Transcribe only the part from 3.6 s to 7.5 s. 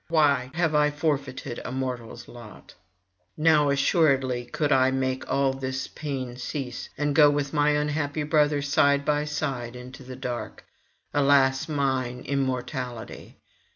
assuredly could I make all this pain cease, and go